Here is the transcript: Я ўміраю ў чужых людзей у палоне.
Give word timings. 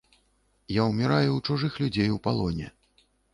Я 0.75 0.85
ўміраю 0.91 1.27
ў 1.33 1.39
чужых 1.49 1.77
людзей 1.85 2.09
у 2.15 2.19
палоне. 2.29 2.73